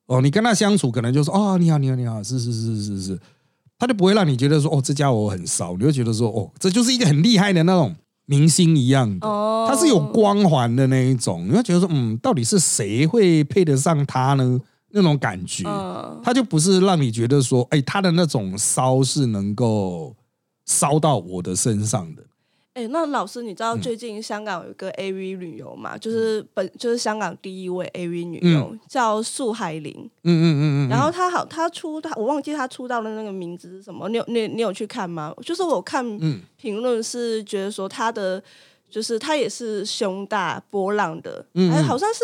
[0.06, 3.20] 哦，你跟他相处可能就是哦，你好，你好，你好，是是是是是，
[3.78, 14.60] 他就不会让你觉得说哦，这家伙很骚，你会觉得说哦，这就是一个很厉害的那种明星一样的，哦，他是有光环的那一种，你会觉得说嗯，到底是谁会配得上他呢？
[14.92, 20.16] 那种感觉，嗯他就不是让你觉得说，哎，他的那种骚是能够
[20.66, 22.24] 骚到我的身上的。
[22.76, 25.98] 哎、那老师，你知嗯道最近香港有一个 AV 女优嘛？
[25.98, 29.94] 就是本就是香港第一位 AV 女优，叫素海玲。
[30.24, 34.10] 嗯嗯嗯嗯，然后她好，她出她我忘记她出道的那个名字是什么？
[34.10, 35.34] 你有你你有去看吗？
[35.42, 38.44] 就是我看嗯评论是觉得说她的
[38.90, 42.20] 就是她也是胸大波浪的，哎，好像是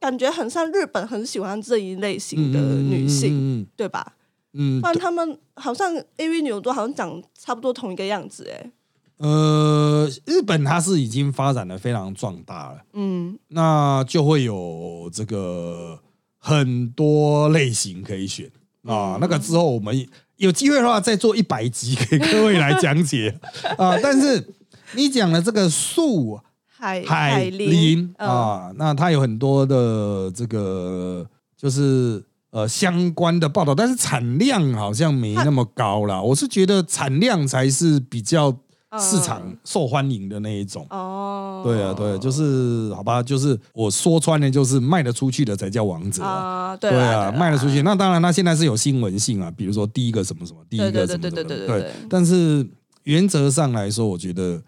[0.00, 4.14] 感觉很像日本很喜欢这一类型的女性，嗯对吧？
[4.54, 8.70] 嗯不然他们好像 AV 女优都好像长差不多同一个样子，哎，
[9.18, 15.98] 呃，日本它是已经发展的非常壮大了，嗯那就会有这个
[16.38, 18.50] 很多类型可以选
[18.84, 19.16] 啊。
[19.20, 23.38] 那个之后我们有机会的话再做一百集给各位来讲解
[23.78, 23.96] 啊。
[24.02, 24.52] 但是
[24.94, 36.20] 你讲的这个树海海林啊，那它有很多的这个就是呃相关的报道，但是产量好像没那么高啦。
[36.20, 38.54] 我是觉得产量才是比较
[38.98, 40.86] 市场受欢迎的那一种。
[40.90, 46.30] 哦，对啊，对啊，就是好吧，就是我说穿了，就是卖得出去的才叫王者啊。
[46.30, 47.82] 啊，对啊，卖得出去。
[47.82, 52.66] 那当然，那现在是有新闻性啊，比如说第一个什么什么，第一个什么什么，对但是
[53.04, 54.62] 原则上来说，我觉得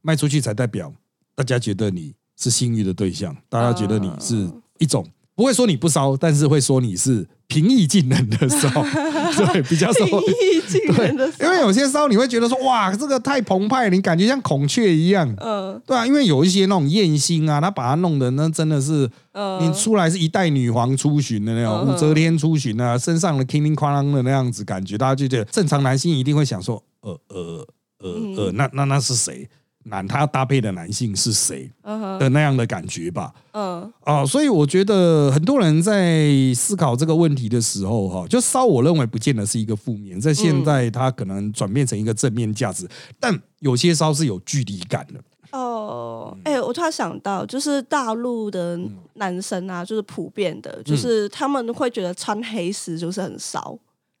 [0.00, 0.92] 卖出去才代表
[1.34, 8.68] 大家觉得你是性欲的对象，大家觉得你是一种不会说你不骚，但是会说你是平易近人的骚，
[9.52, 15.34] 对，比较说平易近人的因为有些骚你会觉得说哇，这个太澎湃，你感觉像孔雀一样。
[15.38, 15.80] 嗯。
[15.86, 27.66] 对啊，因为有一些那种艳星啊，他把它弄的那真的是，嗯，你出来是一代女皇出巡的那种，嗯武则天出巡啊，身上的叮叮哐啷的那样子感觉，大家就觉得正常男性一定会想说，呃呃
[28.00, 29.48] 呃呃，那那那是谁？
[29.84, 31.70] 男他搭配的男性是谁
[32.18, 33.32] 的那样的感觉吧？
[33.52, 33.92] 嗯。
[34.04, 42.88] 啊，所以我觉得很多人在思考这个问题的时候，哈，就骚，我认为不见得是一个负面，在现在它可能转变成一个正面价值，
[43.20, 45.20] 但有些骚是有距离感的。
[45.52, 48.80] 哦，哎、我突然想到，就是大陆的
[49.14, 53.78] 男生啊，就是普遍的，就是他们会觉得穿黑丝就是很骚，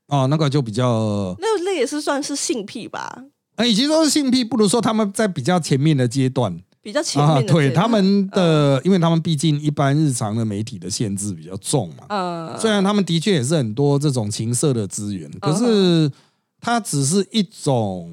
[0.08, 3.24] 哦，那个就比较，那那也是算是性癖吧，
[3.62, 6.58] 呃，与其说是性癖，不如说他们在比较前面的阶段。
[6.82, 16.10] 比较前啊，面的、对他，们的，因为他们毕竟一般日常的媒体的限制比较重嘛，嗯，虽然他们的确也是很多这种情色的资源，可是
[16.60, 18.10] 它只是一种，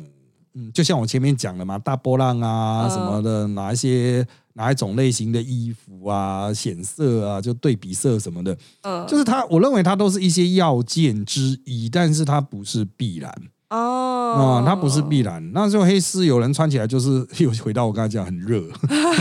[0.53, 2.89] 嗯，就像我前面讲的嘛，大波浪啊嗯。
[2.91, 13.33] 什么的，哪一些哪一种类型的衣服啊、显色啊，就对比色什么的，嗯，就是它，我认为它都是一些要件之一，但是它不是必然。
[13.69, 15.51] 哦，啊，它不是必然。
[15.53, 18.63] 那时候黑丝有人穿起来就是又回到我刚才讲很热，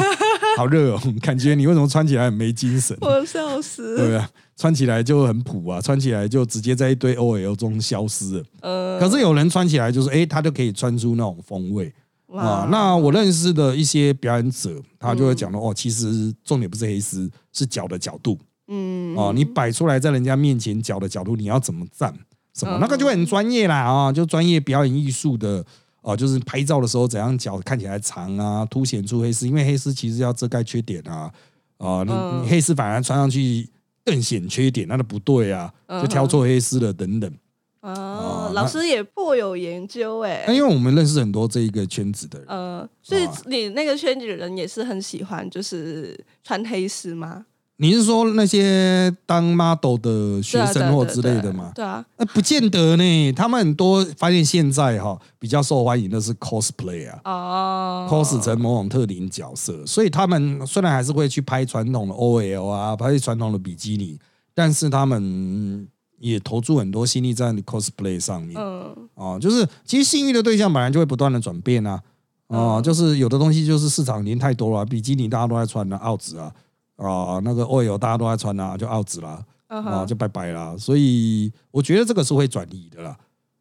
[0.56, 2.96] 好热哦，感觉你为什么穿起来很没精神？
[3.00, 3.96] 我笑死。
[3.96, 8.44] 对啊，穿起来就很普啊，穿起来就直接在一堆 OL 中消失了。
[8.62, 11.92] 呃，可是有人穿起来就是，哎，他就可以穿出那种风味
[12.28, 12.68] 啊哇。
[12.70, 19.32] 那我认识的一些表演者，他就会讲到，哦，其实重点不是黑丝，是脚的角度嗯哦。
[19.34, 22.14] 你摆出来在人家面前脚的角度，你要怎么站，
[22.58, 25.64] 什么嗯那个就会很专业啦啊，就专业表演艺术的。
[26.00, 31.30] 哦，就是拍照的时候怎样脚看起来长啊，凸显出黑丝，因为黑丝其实要遮盖缺点啊，
[31.76, 33.68] 啊，你黑丝反而穿上去
[34.06, 37.30] 更显缺点，那就不对啊，就挑错黑丝了等等。
[37.80, 40.54] 哦哦，老师也颇有研究哎那。
[40.54, 47.44] 因为我们认识很多这一个圈子的人，呃，所以啊你那个圈子的人也是很喜欢，就是穿黑丝吗？
[47.80, 51.70] 你是说那些当 model 的学生或之类的吗？
[51.74, 57.20] 对啊，那，不见得呢，他们很多发现现在哈比较受欢迎的是 cosplay 啊。
[57.24, 64.18] 哦 cos 成某种特定角色，所以他们虽然还是会去拍传统的 OL 啊，拍传统的比基尼，
[64.54, 65.86] 但是他们
[66.18, 68.60] 也投注很多心力在 cosplay 上面。
[68.60, 72.02] 嗯哦，就是其实性欲的对象本来就会不断的转变啊，
[72.48, 76.52] 哦，嗯就是有的东西就是市场已经太多了，比基尼大家都在穿了，奥子啊，
[77.06, 83.16] 啊，那个 oil 大家都在穿啊，就奥子啦，啊，就拜拜啦，所以我觉得这个是会转移的啦。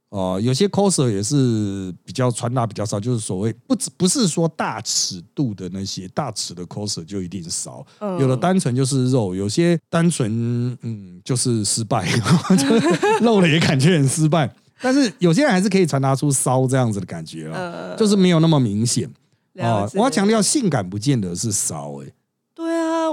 [0.09, 8.17] 哦，有些 coser 也是比较穿搭比较少，就是所谓不只不是说大尺度的那些大尺的 coser 就一定少，嗯。
[8.17, 12.09] 有的单纯就是肉，有些单纯嗯就是失败，
[12.57, 14.49] 就是露了也感觉很失败。
[14.81, 17.95] 但是有些人还是可以传达出骚这样子的感觉啊，呃。
[17.97, 19.11] 就是没有那么明显。
[19.53, 19.99] 了解。
[19.99, 22.13] 我要强调，性感不见得是骚诶、对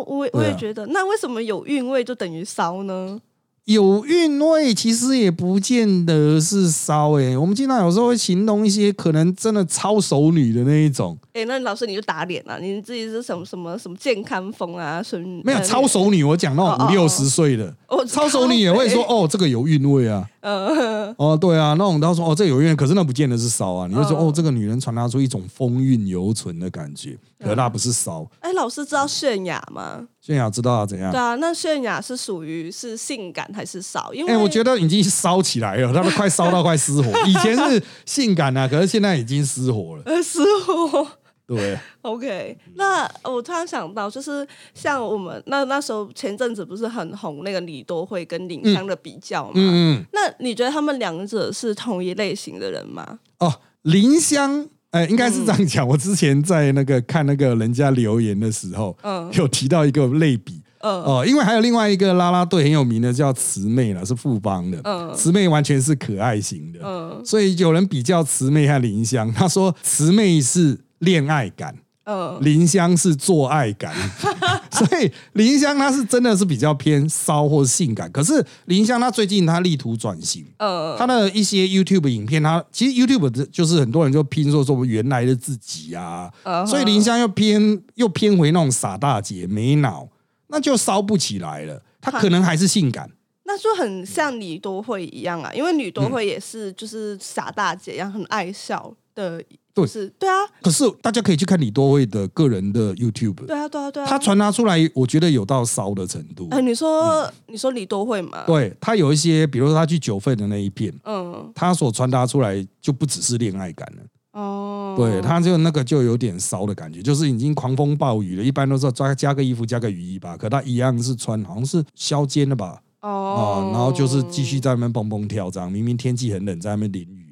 [0.00, 3.20] 啊，我我也觉得，那为什么有韵味就等于骚呢？
[3.64, 15.02] 有韵味其实也不见得是骚诶、我们经常有时候会形容一些可能真的超熟女的那一种，哎，那老师你就打脸了，你自己是什么什么什么健康风啊？
[15.02, 28.24] 什么没有超熟女，我讲那种五六十岁的哦超熟女也会说哦，这个有韵味啊，嗯，哦对啊，那种他说哦这有韵味，可是那不见得是骚啊，你会说嗯哦这个女人传达出一种风韵犹存的感觉，可那不是骚。
[28.38, 30.06] 哎，老师知道泫雅吗？
[30.24, 31.18] 泫雅知道啊怎样对？
[31.18, 34.14] 啊，那泫雅是属于是性感还是骚？
[34.14, 37.10] 因为哎、我觉得已经烧起来了，他们快烧到快失火。
[37.26, 40.02] 以前是性感啊，可是现在已经失火了。
[40.06, 41.08] 呃是我。
[41.46, 49.52] 对， OK，那我突然想到，就是像我们那那时候前阵子不是很红那个李多惠跟林香的比较嘛？
[49.56, 53.18] 嗯嗯，那你觉得他们两者是同一类型的人吗？
[53.40, 53.52] 哦，
[53.82, 55.86] 林香，哎、应该是这样讲。
[55.86, 60.62] 我之前在那个看那个人家留言的时候，嗯有提到一个类比。
[60.86, 64.78] 嗯哦，因为还有另外一个啦啦队很有名的叫慈妹了，是富邦的。
[64.84, 72.38] 嗯慈妹完全是可爱型的，嗯所以有人比较慈妹和林香，他说慈妹是恋爱感，嗯。
[72.42, 73.94] 林香是做爱感，
[74.70, 78.10] 所以林香她是真的是比较偏骚或性感。
[78.12, 80.96] 可是林香她最近她力图转型，嗯。
[80.98, 86.66] 她的一些 YouTube 影片，她其实 YouTube 的就是很多人就拼说说原来的自己啊，嗯。
[86.66, 90.08] 所以林香又偏又偏回那种傻大姐没脑，
[90.48, 91.82] 那就烧不起来了。
[92.00, 93.10] 她可能还是性感，
[93.44, 99.42] 那就很像李多惠一样啊，因为李多惠也是就是傻大姐一样，很爱笑的，
[99.74, 99.86] 对。
[99.86, 104.06] 是对啊，可是大家可以去看李多惠的个人的 YouTube，对啊，对啊，对啊。
[104.06, 106.48] 他传达出来，我觉得有到骚的程度。
[106.50, 108.44] 哎，你说你说李多惠嘛？
[108.46, 110.94] 对他有一些，比如说他去九份的那一片。
[111.04, 111.52] 嗯。
[111.54, 114.02] 他所传达出来就不只是恋爱感了，
[114.40, 127.22] 哦，对，他就那个就有点骚的感觉，就是已经狂风暴雨了，一般都是抓加个衣服加个雨衣吧，可他一样是穿好像是削肩的吧，啊、哦，然后就是继续在那边蹦蹦跳，这样明明天气很冷，在那边淋雨。
[127.22, 127.23] 啊，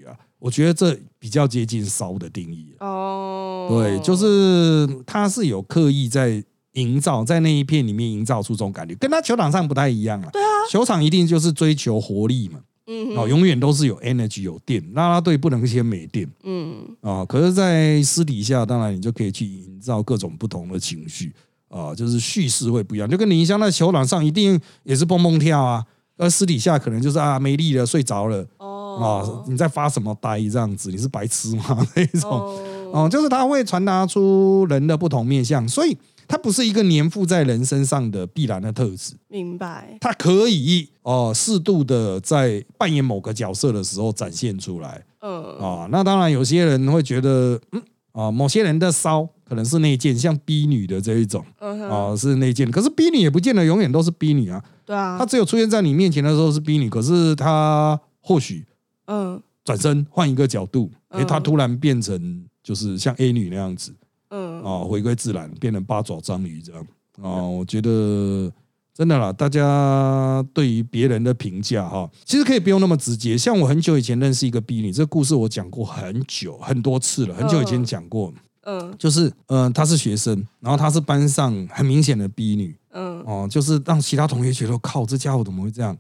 [0.43, 16.29] 我觉得这比较接近骚的定义，哦，对，就是他是有刻意在营造在那一片里面营造出这种感觉，跟他球场上不太一样了，对啊，球场一定就是追求活力嘛，嗯哦，永远都是有 energy 有电，啦啦队不能先没电。
[16.43, 16.75] 嗯。
[17.03, 21.33] 啊，可是，在私底下，当然你就可以去营造各种不同的情绪。
[21.69, 23.09] 啊，就是叙事会不一样。
[23.09, 25.85] 就跟林香在球场上一定也是蹦蹦跳啊，
[26.19, 28.47] 而私底下可能就是啊没力了，睡着了。
[28.59, 30.91] 啊哦，你在发什么呆这样子？
[30.91, 31.87] 你是白痴吗？
[31.95, 32.31] 那一种。
[32.31, 32.59] 哦。
[32.93, 35.97] 哦，就是他会传达出人的不同面相，所以
[36.29, 39.15] 它不是一个粘附在人身上的必然的特质。
[39.29, 45.03] 明白，它可以哦适度的在扮演某个角色的时候展现出来。
[45.23, 45.43] 嗯。
[45.59, 47.83] 啊，那当然有些人会觉得，嗯
[48.13, 51.43] 啊，某些人的骚可能是内建，像逼女的这一种。
[51.61, 55.17] 嗯是内建，可是逼女也不见得永远都是逼女啊，对啊。
[55.19, 58.67] 她，只有出现在你面前的时候是逼女，可是她或许
[59.07, 59.43] 嗯。
[59.65, 63.95] 转身换一个角度，诶，嗯他突然变成就是像 A 女那样子
[64.31, 64.61] 嗯。
[64.61, 66.85] 哦，回归自然，变成八爪章鱼这样。
[67.21, 67.49] 哦。
[67.49, 68.51] 我觉得
[68.93, 73.39] 真的啦，大家对于别人的评价哈，其实可以不用那么直接。
[73.39, 78.35] 像我很久以前认识一个 B 女，这个故事我讲过很久很多次了，很久以前讲过。
[78.63, 78.93] 嗯。
[78.99, 82.77] 就是呃，她是学生，然后她是班上很明显的 B 女。
[82.91, 83.23] 嗯。
[83.25, 85.97] 哦，就是让其他同学觉得靠，这家伙怎么会这样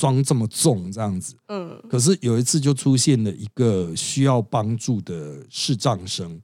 [0.00, 1.34] 装这么重这样子？
[1.48, 6.40] 嗯可是有一次就出现了一个需要帮助的视障生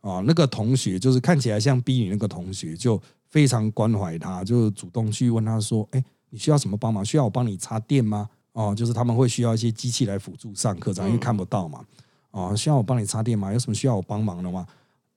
[0.00, 7.04] 啊，那个同学就是看起来像 B 女那个同学，就非常关怀他，就主动去问他说：“哎，你需要什么帮忙？
[7.04, 11.84] 需要我帮你插电吗？”哦，就是他们会需要一些机器来辅助上课，这样因为看不到嘛。
[12.30, 13.52] 哦，需要我帮你插电吗？
[13.52, 14.66] 有什么需要我帮忙的吗？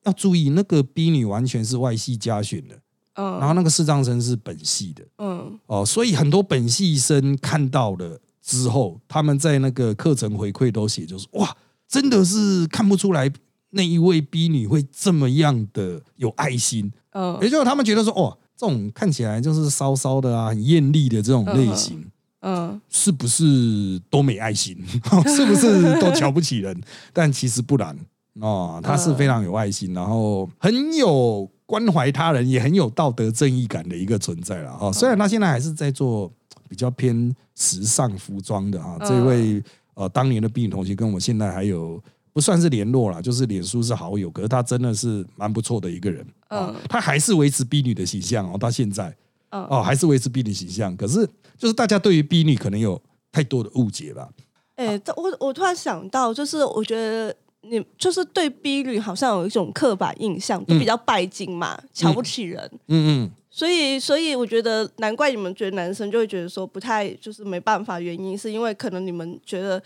[0.04, 2.80] 要注意，那个 B 女完全是外系加选的，
[3.16, 5.04] 嗯，然后那个视障生是本系的。
[5.18, 5.60] 嗯。
[5.68, 11.56] 哦，所以很多本系生看到了之后，他们在那个课程回馈都写，就是哇，
[11.88, 13.32] 真的是看不出来
[13.72, 17.38] 那一位 B 女会这么样的有爱心，嗯。
[17.42, 22.06] 也就是他们觉得说，哦，这种看起来就是骚骚的啊，很艳丽的这种类型，
[22.42, 22.80] 嗯。
[22.90, 24.78] 是不是都没爱心？
[25.28, 26.82] 是不是都瞧不起人？
[27.14, 27.98] 但其实不然。
[28.40, 34.92] 哦，他是非常有爱心，然后很有关怀他人，也很有道德正义感的一个存在了哈。
[34.92, 36.30] 虽然他现在还是在做
[36.68, 39.64] 比较偏时尚服装的哈，嗯这位
[39.94, 42.02] 呃当年的 B 女同学跟我现在还有。
[42.34, 49.14] 不算是联络啦，就是脸书是好友，可是他真的是蛮不错的一个人啊嗯，他还是维持 B 女的形象哦，到现在
[49.50, 50.96] 嗯哦，还是维持 B 女形象。
[50.96, 53.02] 可是就是大家对于 B 女可能有
[53.34, 54.30] 太多的误解吧。
[54.76, 62.60] 哎、这我我突然想到，就是我觉得你就是对 B 女好像有一种刻板印象，都比较拜金嘛，瞧不起人。
[62.88, 69.80] 嗯嗯，所以，所以我觉得难怪你们觉得男生就会觉得说不太就是没办法，原因是因为可能你们觉得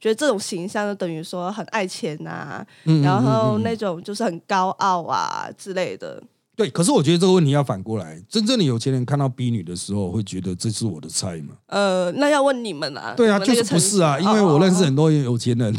[0.00, 6.22] 觉得这种形象就等于说很爱钱呐、嗯嗯然后那种就是很高傲啊之类的。
[6.56, 6.70] 对。
[6.70, 11.54] 可是我觉得这个问题要反过来，真正的有钱人看到 B 女的时候，会觉得这是我的菜吗？
[11.66, 14.18] 呃，那要问你们啊，对啊，就是不是啊？
[14.18, 15.74] 因为我认识很多有钱人，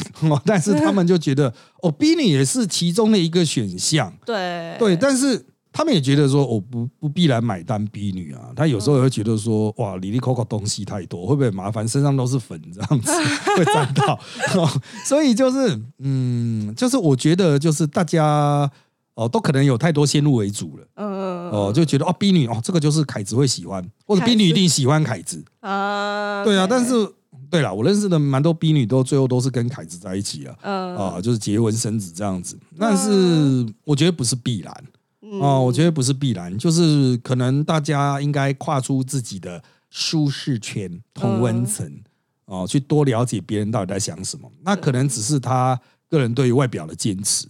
[0.45, 4.13] 但是他们就觉得哦，B 女也是其中的一个选项。
[4.25, 8.51] 对对，但是他们也觉得说，我不不必然买单 B 女啊。
[8.55, 11.87] 他有时候也会觉得说，哇，里里口口东西太多，会不会麻烦？
[11.87, 13.11] 身上都是粉这样子，
[13.57, 14.13] 会沾到。
[14.55, 14.69] 哦
[15.03, 18.69] 所以就是，嗯，就是我觉得就是大家
[19.15, 20.87] 哦，都可能有太多先入为主了。
[20.95, 25.43] 嗯哦，就觉得哦，B 女哦，这个就是凯子会喜欢，或者凯 B 女一定喜欢凯子。
[25.59, 26.93] 啊，对啊，但是
[27.49, 30.55] 对了，我认识的蛮多 B 女都最后都是跟凯子在一起啊。
[30.61, 34.83] 嗯啊，就是结婚生子这样子，但是我觉得不是必然
[35.21, 41.87] 嗯哦，我觉得不是必然，就是可能大家应该跨出自己的舒适圈、同温层
[42.45, 44.51] 哦，去多了解别人到底在想什么。
[44.63, 47.47] 那可能只是他个人对于外表的坚持，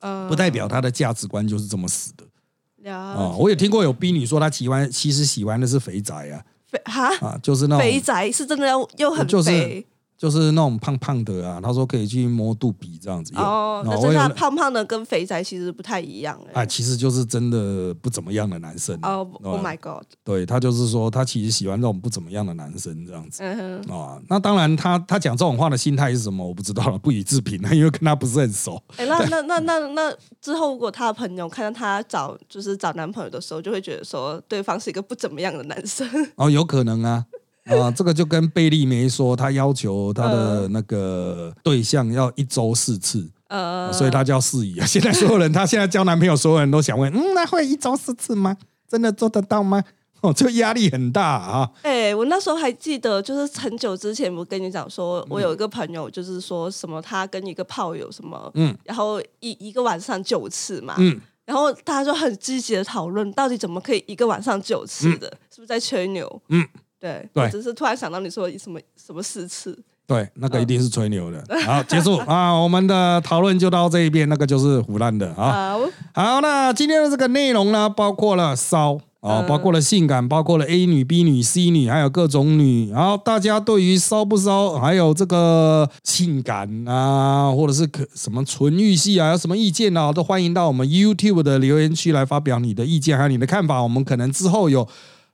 [0.00, 2.92] 嗯不代表他的价值观就是这么死的。
[2.92, 3.14] 啊。
[3.16, 3.36] 解。
[3.38, 6.44] 我也听过有逼女说她喜欢，其实喜欢的是肥宅啊。
[6.66, 7.14] 肥哈？
[7.18, 9.86] 啊，就是那种肥宅是真的要又很就是肥
[10.20, 13.32] 就是那种胖胖的啊，他说可以去摸肚皮这样子。
[13.34, 16.66] 有哦，那真的胖胖的跟肥宅其实不太一样哎啊，。
[16.66, 24.20] 其实就是真的不怎么样的男生哦对，Oh my God，对他就是说，他其实喜欢这种不怎么样的男生这样子嗯哼，啊。
[24.28, 28.78] 那当然他，他讲这种话的心态是什么，我不知道了，不予置评了，因为跟他不是很熟。
[28.96, 36.06] 哎，那那那那那之后，如果他的朋友看到他找就是找男朋友的时候，就会觉得说对方是一个不怎么样的男生。
[36.36, 37.24] 哦，有可能啊。
[37.64, 44.84] 啊，这个就跟贝利梅说，他要求他的那个对象要一周四次，呃，所以他叫四姨啊。
[44.88, 48.56] 现在所有人，他现在交男朋友，所有人都想问， 嗯，那会一周四次吗？
[48.88, 49.82] 真的做得到吗？
[50.22, 51.70] 哦，这压力很大啊。
[51.82, 66.42] 哎、我那时候还记得，就是很久之前，我跟你讲嗯说，我有一个朋友，就是说什么他跟一个炮友什么，嗯然后一一个晚上九次嘛，嗯，然后大家就很积极的讨论，到底怎么可以一个晚上九次的，是不是在吹牛？
[66.48, 66.68] 嗯，
[67.00, 69.76] 对，对我只是突然想到你说什么什么四次，
[70.06, 71.42] 对，那个一定是吹牛的。
[71.64, 75.78] 好，结束 啊，我们的讨论就到这一边，那个就是胡乱的啊。
[75.78, 75.80] 好，
[76.12, 82.90] 好，那今天的这个内容呢，包括了骚啊，嗯包括了性感，包括了 A 女、B 女、C 女，还有各种女。
[82.90, 93.82] 然后大家对于骚不骚，还有这个性感啊，或者是可什么纯欲系啊，有什么意见啊，都欢迎到我们 YouTube 的留言区来发表你的意见，还有你的看法。
[93.82, 94.86] 我们可能之后有。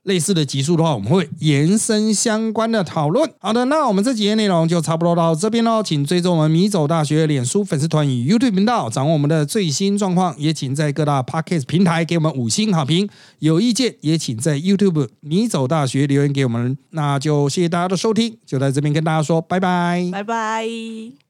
[0.07, 3.29] 类似的集数的话，我们会延伸相关的讨论。
[3.39, 10.33] 好的，那我们这几页内容就差不多到这边喽，请追踪我们米走大学脸书粉丝团与 YouTube 频道，掌握我们的最新状况。
[10.37, 13.09] 也请在各大 Podcast 平台给我们五星好评。
[13.39, 16.77] 有意见也请在 YouTube 米走大学留言给我们。
[16.91, 20.09] 那就谢谢大家的收听，就在这边跟大家说拜拜。
[20.11, 21.26] 拜拜。